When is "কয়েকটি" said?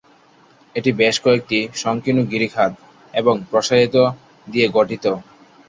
1.19-1.59